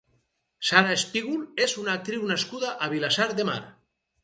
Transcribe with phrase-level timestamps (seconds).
[0.69, 3.63] Sara Espígul és una actriu nascuda a Vilassar de Mar.